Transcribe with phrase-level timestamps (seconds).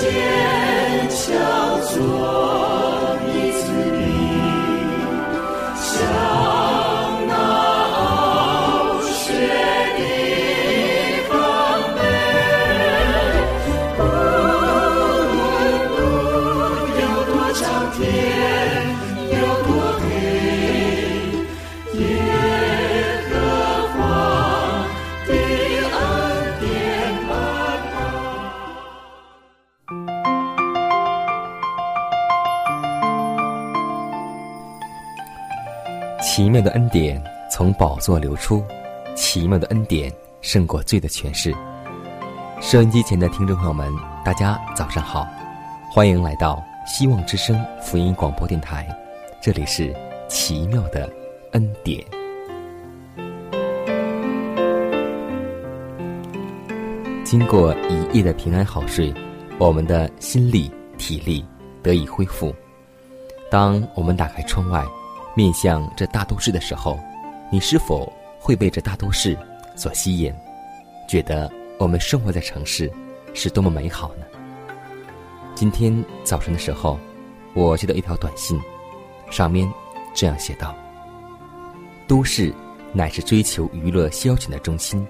[0.00, 2.39] 坚强做。
[37.80, 38.62] 宝座流出，
[39.16, 41.56] 奇妙的恩典胜过罪的权势。
[42.60, 43.90] 收音机前的听众朋友们，
[44.22, 45.26] 大家早上好，
[45.90, 48.86] 欢迎来到希望之声福音广播电台，
[49.40, 49.96] 这里是
[50.28, 51.10] 奇妙的
[51.52, 52.04] 恩典。
[57.24, 59.10] 经过一夜的平安好睡，
[59.58, 61.42] 我们的心力体力
[61.82, 62.54] 得以恢复。
[63.50, 64.86] 当我们打开窗外。
[65.36, 66.98] 面向这大都市的时候，
[67.52, 69.36] 你是否会被这大都市
[69.74, 70.32] 所吸引，
[71.08, 72.88] 觉得我们生活在城市
[73.34, 74.24] 是多么美好呢？
[75.56, 76.96] 今天早晨的时候，
[77.52, 78.56] 我接到一条短信，
[79.30, 79.68] 上面
[80.14, 80.76] 这样写道
[82.06, 82.54] ：“都市
[82.92, 85.04] 乃是追求娱乐消遣的中心，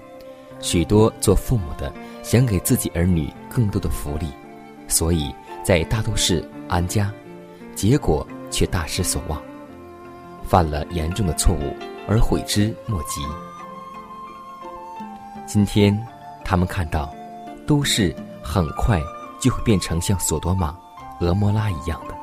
[0.59, 4.25] 许多做父母的想给自己儿女更多的福利，
[4.87, 5.31] 所以
[5.63, 7.13] 在大都市安家，
[7.75, 9.39] 结果却大失所望。”
[10.43, 11.73] 犯了严重的错误
[12.07, 13.21] 而悔之莫及。
[15.45, 15.97] 今天，
[16.45, 17.13] 他们看到，
[17.67, 19.01] 都市很快
[19.39, 20.77] 就会变成像索多玛、
[21.19, 22.15] 俄摩拉一样的。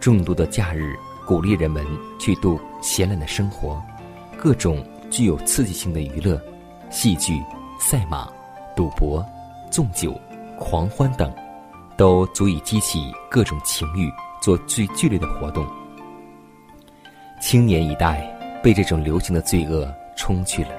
[0.00, 1.84] 众多的假日鼓励人们
[2.18, 3.82] 去度闲懒的生活，
[4.36, 6.40] 各种具有刺激性的娱乐、
[6.90, 7.42] 戏剧、
[7.78, 8.28] 赛马、
[8.76, 9.24] 赌博、
[9.70, 10.14] 纵酒、
[10.58, 11.32] 狂欢等，
[11.96, 15.66] 都足以激起各种情欲，做最剧烈的活动。
[17.40, 18.30] 青年一代
[18.64, 19.86] 被这种流行的罪恶
[20.16, 20.70] 冲去了，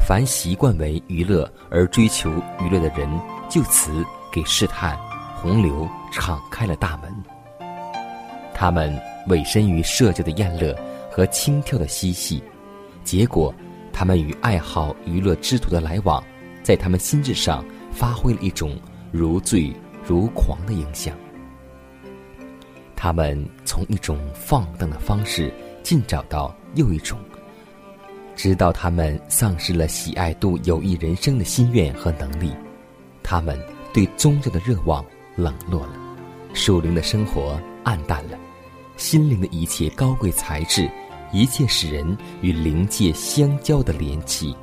[0.00, 3.06] 凡习惯为娱乐而追求娱乐的人，
[3.46, 4.98] 就此给试探、
[5.36, 7.14] 洪流敞开了大门。
[8.54, 8.98] 他们
[9.28, 10.74] 委身于社交的宴乐
[11.10, 12.42] 和轻佻的嬉戏，
[13.04, 13.54] 结果，
[13.92, 16.24] 他们与爱好娱乐之徒的来往，
[16.62, 18.80] 在他们心智上发挥了一种
[19.12, 19.70] 如醉
[20.06, 21.14] 如狂的影响。
[22.96, 25.52] 他们从一种放荡的方式。
[25.82, 27.18] 尽找到又一种，
[28.36, 32.52] 直到他们丧失了喜爱度有益人生的心愿和能力，
[33.22, 33.58] 他们
[33.92, 35.04] 对宗教的热望
[35.36, 35.92] 冷落了，
[36.54, 38.38] 属灵的生活暗淡了，
[38.96, 40.90] 心灵的一切高贵材质，
[41.32, 44.56] 一切使人与灵界相交的联系，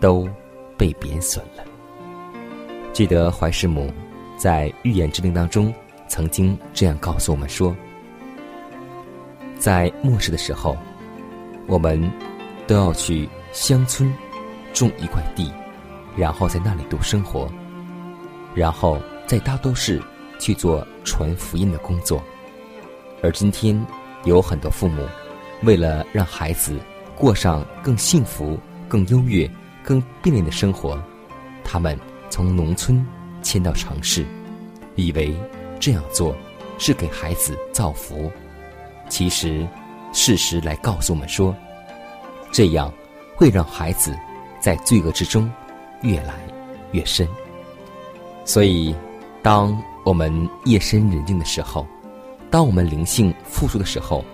[0.00, 0.28] 都
[0.76, 1.64] 被贬损了。
[2.92, 3.92] 记得怀师母
[4.36, 5.72] 在预言之灵当中
[6.08, 7.74] 曾经这样告诉我们说。
[9.58, 10.76] 在末世的时候，
[11.70, 12.10] 我们
[12.66, 14.12] 都要去乡村
[14.72, 15.52] 种一块地，
[16.16, 17.48] 然后在那里度生活，
[18.56, 20.02] 然后在大都市
[20.40, 22.20] 去做传福音的工作。
[23.22, 23.80] 而今天
[24.24, 25.06] 有很多父母，
[25.62, 26.76] 为了让孩子
[27.14, 28.58] 过上更幸福、
[28.88, 29.48] 更优越、
[29.84, 31.00] 更便利的生活，
[31.62, 31.96] 他们
[32.30, 33.06] 从农村
[33.42, 34.26] 迁到城市，
[34.96, 35.32] 以为
[35.78, 36.34] 这样做
[36.78, 38.28] 是给孩子造福。
[39.08, 39.64] 其实，
[40.12, 41.54] 事实来告诉我们说，
[42.52, 42.92] 这样
[43.36, 44.16] 会让孩子
[44.60, 45.50] 在罪恶之中
[46.02, 46.34] 越来
[46.92, 47.26] 越深。
[48.44, 48.94] 所以，
[49.42, 51.86] 当我们夜深人静的时候，
[52.50, 54.24] 当我们灵性复苏的时候，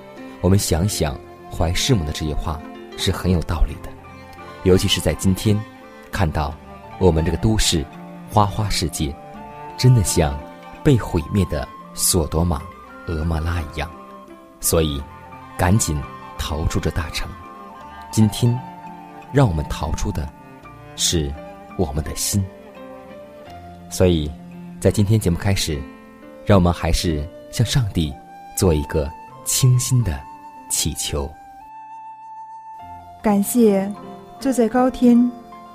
[0.40, 1.19] 我们想想
[1.50, 2.61] 怀师母的这些话
[2.96, 3.90] 是很有道理的。
[4.62, 5.61] 尤其是在今天，
[6.11, 6.55] 看到
[6.99, 7.84] 我们这个都市
[8.31, 9.14] 花花世界，
[9.76, 10.38] 真的像
[10.82, 12.62] 被毁灭的索多玛、
[13.06, 13.90] 俄莫拉一样。
[14.61, 15.02] 所以，
[15.56, 15.96] 赶紧
[16.38, 17.28] 逃出这大城。
[18.10, 18.58] 今天，
[19.32, 20.28] 让我们逃出的，
[20.94, 21.32] 是
[21.76, 22.44] 我们的心。
[23.90, 24.30] 所以，
[24.80, 25.80] 在今天节目开始，
[26.44, 28.12] 让我们还是向上帝
[28.56, 29.10] 做一个
[29.44, 30.18] 清新的
[30.68, 31.30] 祈求。
[33.22, 33.90] 感谢
[34.38, 35.30] 坐在高天、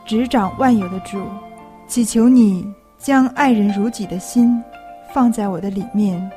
[0.05, 1.21] 执掌万有的主，
[1.87, 2.65] 祈求你
[2.97, 4.63] 将爱人如己的心
[5.13, 6.31] 放在我的里面，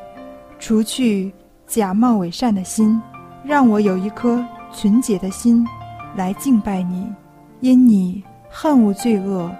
[0.58, 1.32] 除去
[1.66, 3.00] 假冒伪善的心，
[3.44, 5.66] 让我有一颗纯洁的心
[6.16, 7.06] 来敬拜你。
[7.60, 9.50] 因你恨恶罪恶，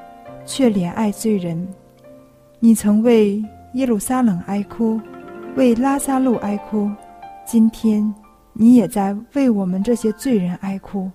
[0.44, 1.66] 却怜爱罪人。
[2.60, 3.42] 你曾为
[3.74, 5.00] 耶路撒冷哀哭，
[5.56, 6.90] 为拉萨路哀哭，
[7.46, 8.14] 今天
[8.52, 11.10] 你也在为我们这些罪人哀哭。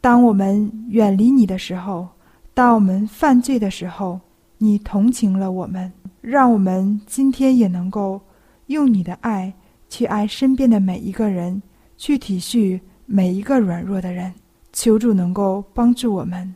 [0.00, 2.08] 当我们远离你的时候，
[2.54, 4.18] 当我们犯罪的时候，
[4.56, 8.18] 你同情了我们，让我们今天也能够
[8.66, 9.52] 用你的爱
[9.90, 11.62] 去爱身边的每一个人，
[12.00, 14.32] 去体恤每一个软弱的人。
[14.72, 16.54] 求主能够帮助我们，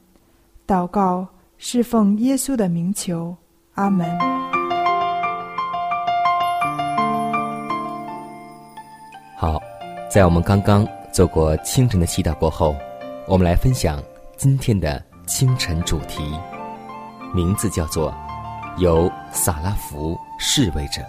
[0.67, 1.27] 祷告
[1.59, 3.37] 是奉耶稣的名求，
[3.75, 4.09] 阿门。
[9.37, 9.61] 好，
[10.09, 12.75] 在我们刚刚做过清晨的祈祷过后，
[13.27, 14.03] 我们来分享
[14.39, 16.23] 今天的清晨主题，
[17.35, 18.15] 名字叫做
[18.79, 21.03] “由撒拉福侍卫者”。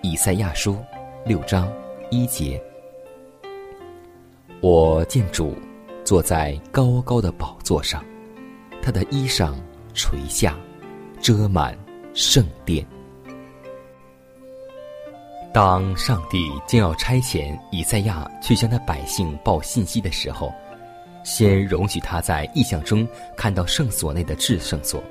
[0.00, 0.78] 以赛亚书
[1.26, 1.70] 六章
[2.10, 2.58] 一节。
[4.62, 5.56] 我见主
[6.04, 8.04] 坐在高高的宝座上，
[8.82, 9.54] 他的衣裳
[9.94, 10.54] 垂下，
[11.18, 11.74] 遮满
[12.12, 12.86] 圣殿。
[15.50, 20.52] 当上帝将要差遣以赛亚去向他百姓报信息的时候，
[21.24, 23.08] 先容许他在意象中
[23.38, 25.02] 看到圣所内的至圣所，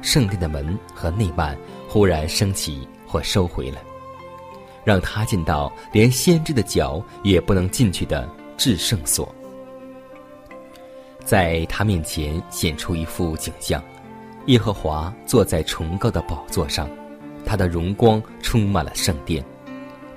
[0.00, 1.54] 圣殿的门和内幔
[1.86, 3.78] 忽然升起或收回了，
[4.82, 8.26] 让他见到连先知的脚也不能进去的。
[8.58, 9.32] 至圣所，
[11.24, 13.80] 在他面前显出一幅景象：
[14.46, 16.90] 耶和华坐在崇高的宝座上，
[17.46, 19.42] 他的荣光充满了圣殿。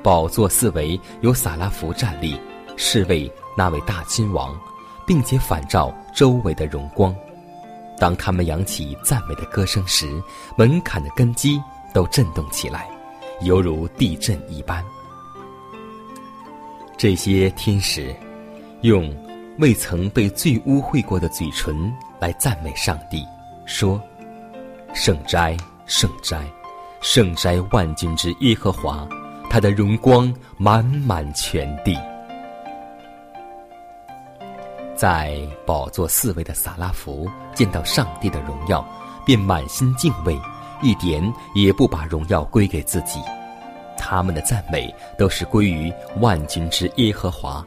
[0.02, 2.36] 宝座四围有撒拉弗站立，
[2.76, 4.60] 侍卫那位大君王，
[5.06, 7.16] 并且反照周围的荣光。
[8.00, 10.20] 当他们扬起赞美的歌声时，
[10.58, 11.62] 门槛的根基
[11.94, 12.90] 都震动起来，
[13.42, 14.84] 犹如地震一般。
[16.98, 18.16] 这些天使。
[18.82, 19.14] 用
[19.60, 23.24] 未曾被罪污秽过的嘴唇来赞美上帝，
[23.66, 24.02] 说
[24.94, 25.56] ：“圣斋，
[25.86, 26.42] 圣斋，
[27.00, 29.08] 圣斋万军之耶和华，
[29.52, 31.96] 他的荣光满满全地。”
[34.96, 38.84] 在宝座四位的撒拉弗见到上帝的荣耀，
[39.26, 40.36] 便满心敬畏，
[40.82, 41.22] 一点
[41.54, 43.20] 也不把荣耀归给自己。
[43.96, 47.64] 他们的赞美都是归于万军之耶和华。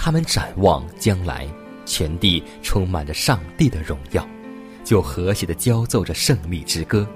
[0.00, 1.44] 他们展望将来，
[1.84, 4.26] 全地充满着上帝的荣耀，
[4.84, 7.06] 就和谐的交奏着胜利之歌：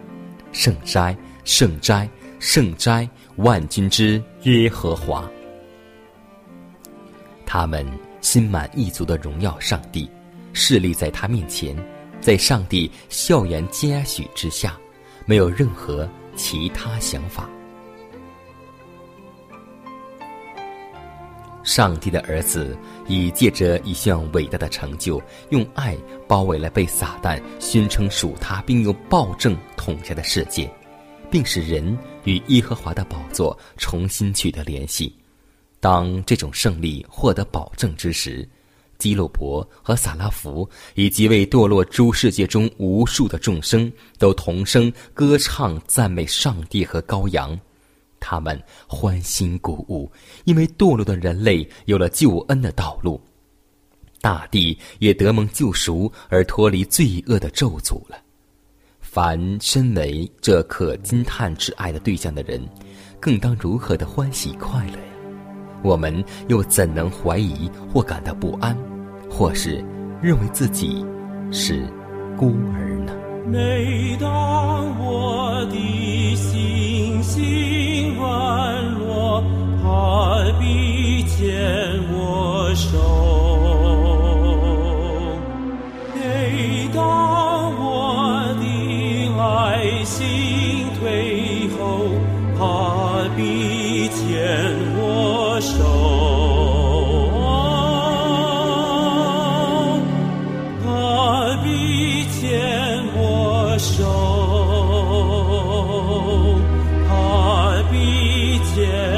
[0.50, 2.08] 圣哉，圣哉，
[2.40, 5.30] 圣哉，万军之耶和华。
[7.46, 7.86] 他们
[8.20, 10.10] 心满意足的荣耀上帝，
[10.52, 11.76] 势立在他面前，
[12.20, 14.76] 在上帝笑颜嘉许之下，
[15.24, 17.48] 没有任何其他想法。
[21.62, 22.76] 上帝的儿子
[23.06, 30.70] 已借着一项伟大的成就，用爱包围了被撒旦宣称属他并用暴政统下的世界，
[31.30, 35.14] 并使人与耶和华的宝座重新取得联系。
[35.78, 38.48] 当这种胜利获得保证之时，
[38.98, 47.58] 基洛伯和撒拉弗以及为堕落诸世界中无数的众生，都同声歌唱赞美上帝和羔羊。
[48.24, 50.10] 他们欢欣鼓舞，
[50.44, 53.20] 因为堕落的人类有了救恩的道路，
[54.20, 58.16] 大地也得蒙救赎而脱离罪恶的咒诅了。
[59.00, 62.62] 凡身为这可惊叹之爱的对象的人，
[63.20, 65.12] 更当如何的欢喜快乐呀？
[65.82, 68.78] 我们又怎能怀疑或感到不安，
[69.28, 69.84] 或是
[70.22, 71.04] 认为自己
[71.50, 71.84] 是
[72.38, 73.12] 孤儿呢？
[73.44, 75.76] 每当我的
[76.36, 79.42] 心心软落，
[79.82, 81.50] 他必牵
[82.12, 82.96] 我手；
[86.14, 88.64] 每当我的
[89.38, 91.80] 爱心退后，
[92.56, 94.16] 他必牵
[94.96, 96.21] 我手。
[108.74, 109.11] 天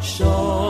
[0.00, 0.67] 手，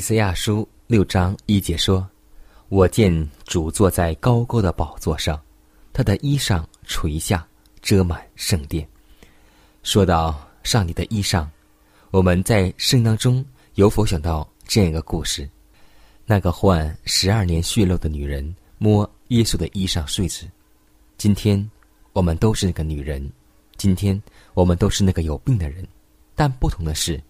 [0.00, 2.08] 以赛亚书六章一节说
[2.70, 5.38] ：“我见主坐在高高的宝座上，
[5.92, 7.46] 他的衣裳垂下，
[7.82, 8.88] 遮满圣殿。”
[9.84, 11.46] 说到上帝的衣裳，
[12.10, 15.46] 我们在圣当中有否想到这样一个故事？
[16.24, 20.46] 那个患十二年血漏的女人摸耶稣的衣裳睡着。
[21.18, 21.70] 今天
[22.14, 23.30] 我们都是那个女人，
[23.76, 24.18] 今天
[24.54, 25.86] 我们都是那个有病的人，
[26.34, 27.22] 但不同的是，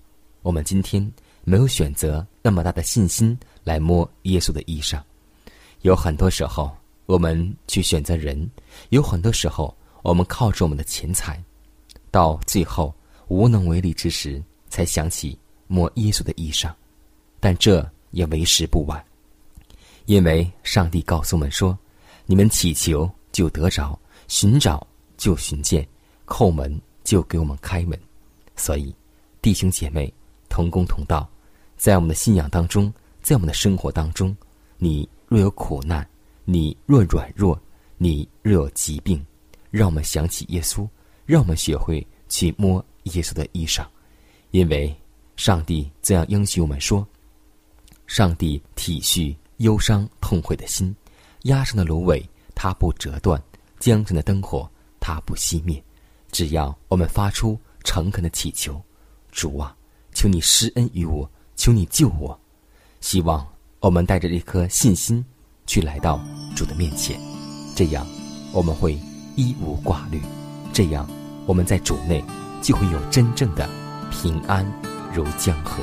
[0.42, 1.12] 我们今天
[1.44, 5.00] 没有选择那么大的信心来摸耶稣的衣裳。
[5.82, 6.70] 有很多时候，
[7.06, 8.47] 我们去选择人；
[8.90, 11.42] 有很多时候，我们靠着我们的钱财，
[12.11, 12.94] 到最后
[13.28, 16.70] 无能为力之时，才想起摸耶稣的衣裳。
[17.40, 19.02] 但这也为时不晚，
[20.04, 21.76] 因为上帝告诉我们说
[22.26, 25.87] ：“你们祈求就得着，寻找就寻见，
[26.26, 27.99] 叩门就给我们开门。”
[28.56, 28.94] 所以，
[29.40, 30.12] 弟兄姐妹
[30.50, 31.26] 同工同道，
[31.78, 32.92] 在我们的信仰当中，
[33.23, 34.37] 在我们的生活当中，
[34.76, 36.07] 你若有苦难，
[36.45, 37.59] 你若软弱，
[37.97, 39.25] 你若有疾病，
[39.71, 40.87] 让我们想起耶稣，
[41.25, 43.87] 让我们学会去摸耶稣的衣裳，
[44.50, 44.95] 因为
[45.37, 47.07] 上帝这样应许我们说：
[48.07, 50.95] 上帝体恤忧伤痛悔的心，
[51.42, 52.23] 压上的芦苇
[52.54, 53.40] 它不折断，
[53.78, 55.83] 江城的灯火它不熄灭。
[56.33, 58.80] 只要我们发出诚恳的祈求，
[59.33, 59.76] 主啊，
[60.20, 62.38] 求你施恩于我，求你救我。
[63.00, 63.46] 希望
[63.78, 65.24] 我们带着一颗信心
[65.66, 66.20] 去来到
[66.54, 67.18] 主的面前，
[67.74, 68.06] 这样
[68.52, 69.00] 我们会
[69.34, 70.20] 一无挂虑，
[70.74, 71.08] 这样
[71.46, 72.22] 我们在主内
[72.60, 73.66] 就会有真正的
[74.10, 74.62] 平安
[75.10, 75.82] 如江河。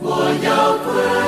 [0.00, 0.06] 我
[0.42, 1.27] 要归。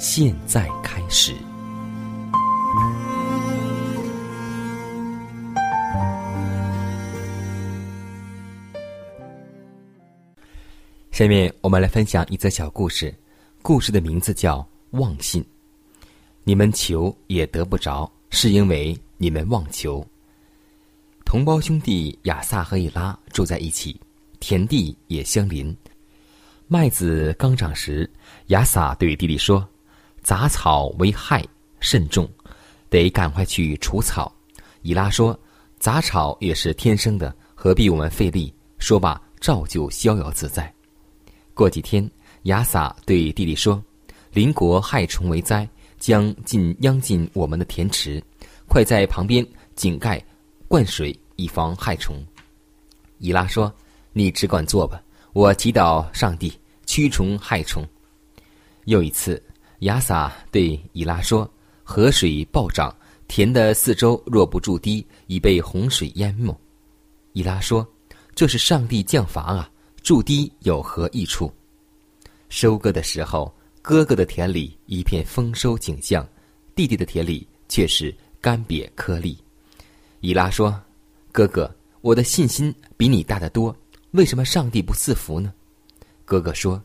[0.00, 1.34] 现在开始。
[11.10, 13.14] 下面我们来分享一则小故事，
[13.60, 15.44] 故事的名字叫“忘信”。
[16.44, 20.02] 你们求也得不着，是因为你们妄求。
[21.26, 24.00] 同胞兄弟亚萨和以拉住在一起，
[24.40, 25.76] 田地也相邻。
[26.68, 28.10] 麦子刚长时，
[28.46, 29.68] 亚撒对弟弟说
[30.22, 31.44] ：“杂草为害
[31.80, 32.28] 甚重，
[32.88, 34.32] 得赶快去除草。”
[34.82, 35.38] 以拉说
[35.78, 40.72] ：“杂草也是天生的，何必我们费力？”说罢，照旧逍遥自在。
[41.52, 42.10] 过几天，
[42.44, 43.82] 亚撒对弟弟说
[44.32, 48.22] ：“邻国害虫为灾，将尽殃尽我们的田池，
[48.66, 50.22] 快在旁边井盖
[50.66, 52.16] 灌水，以防害虫。”
[53.18, 53.70] 以拉说
[54.14, 55.02] ：“你只管做吧。”
[55.32, 56.52] 我祈祷上帝
[56.86, 57.86] 驱虫害虫。
[58.86, 59.40] 又一次，
[59.80, 61.50] 亚撒对以拉说
[61.82, 62.94] ：“河水暴涨，
[63.28, 66.58] 田的四周若不筑堤，已被洪水淹没。”
[67.32, 67.86] 以拉说
[68.34, 69.70] ：“这是上帝降罚啊！
[70.02, 71.52] 筑堤有何益处？”
[72.50, 76.28] 收割的时候，哥哥的田里一片丰收景象，
[76.74, 79.38] 弟弟的田里却是干瘪颗粒。
[80.20, 80.78] 以拉说
[81.32, 83.74] ：“哥哥，我的信心比你大得多。”
[84.12, 85.54] 为什么上帝不赐福呢？
[86.24, 86.82] 哥哥说：“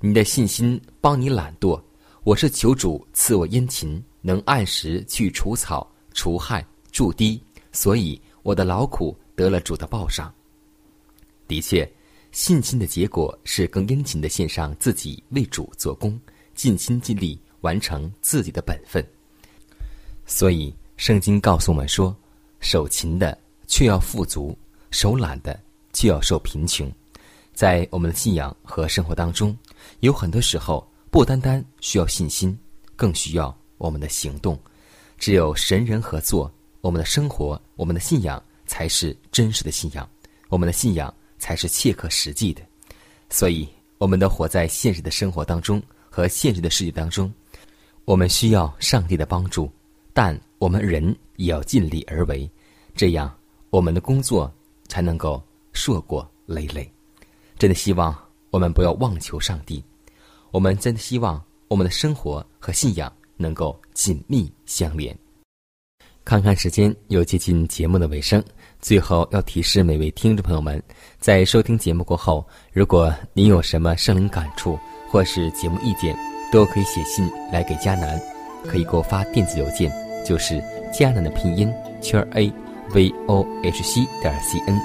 [0.00, 1.78] 你的信心帮你懒惰，
[2.24, 7.38] 我是求主赐我殷勤，能按时去除草、除害、筑堤，
[7.70, 10.34] 所以我的劳苦得了主的报赏。
[11.46, 11.86] 的确，
[12.32, 16.18] 信心的结果是更殷勤的献上自己为主做工，
[16.54, 19.06] 尽心尽力完成自己的本分。
[20.24, 22.16] 所以，圣经告诉我们说：
[22.58, 24.56] 手勤的却要富足，
[24.90, 25.60] 手懒的。”
[25.92, 26.90] 就要受贫穷，
[27.52, 29.56] 在我们的信仰和生活当中，
[30.00, 30.84] 有很多时候
[31.14, 32.58] 不单单需要信心，
[32.96, 34.58] 更需要我们的行动。
[35.16, 40.10] 只有神人合作，我们的生活、我们的信仰才是真实的信仰，
[40.48, 42.60] 我们的信仰才是切合实际的。
[43.30, 47.32] 所以，我们都活在现实的生活当中和现实的世界当中，
[48.06, 49.70] 我们需要上帝的帮助，
[50.12, 52.50] 但我们人也要尽力而为，
[52.96, 53.32] 这样
[53.70, 54.52] 我们的工作
[54.88, 55.40] 才能够。
[55.74, 56.90] 硕果累累，
[57.56, 58.12] 真的希望
[58.50, 59.80] 我们不要妄求上帝。
[60.54, 65.12] 我们真的希望我们的生活和信仰能够紧密相连。
[66.24, 68.40] 看看时间，又接近节目的尾声，
[68.80, 70.80] 最后要提示每位听众朋友们，
[71.18, 74.78] 在收听节目过后，如果您有什么生灵感触
[75.10, 76.16] 或是节目意见，
[76.52, 78.16] 都可以写信来给佳南，
[78.64, 79.92] 可以给我发电子邮件，
[80.24, 80.62] 就是
[80.96, 81.68] 佳南的拼音
[82.00, 82.48] 圈 a
[82.92, 84.80] v o h c 点 c n。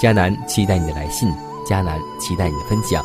[0.00, 1.28] 迦南期待你的来信，
[1.68, 3.04] 迦南期待你的分享。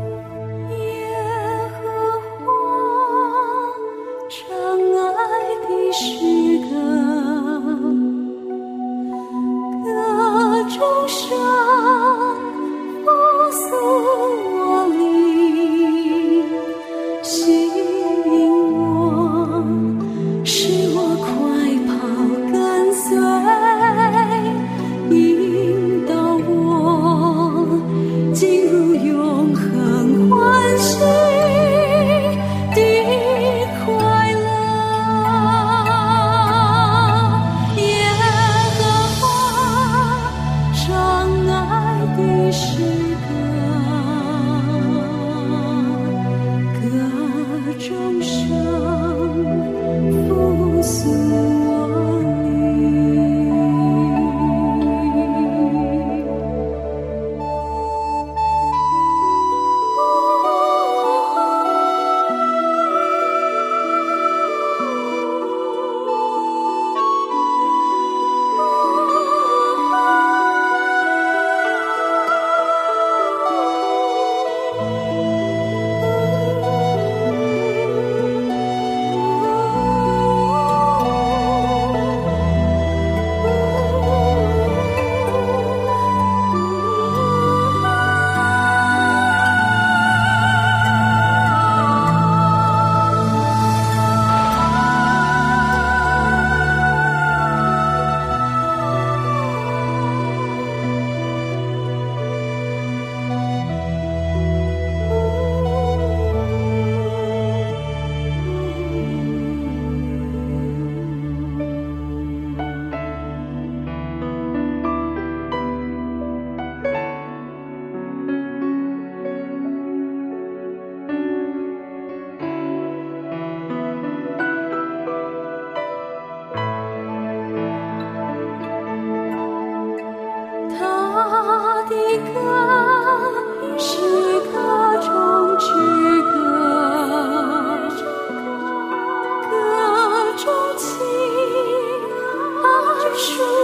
[143.29, 143.60] 各